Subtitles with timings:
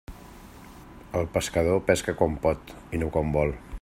[1.19, 3.55] El pescador pesca quan pot i no quan vol.